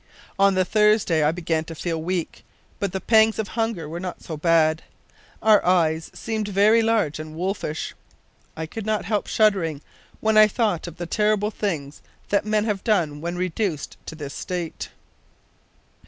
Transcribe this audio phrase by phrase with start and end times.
[0.39, 2.43] On the Thursday I began to feel weak,
[2.79, 4.81] but the pangs of hunger were not so bad.
[5.43, 7.93] Our eyes seemed very large and wolfish.
[8.57, 9.79] I could not help shuddering
[10.19, 14.33] when I thought of the terrible things that men have done when reduced to this
[14.33, 14.89] state.